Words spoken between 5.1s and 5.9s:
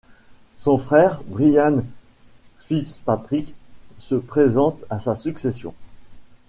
succession.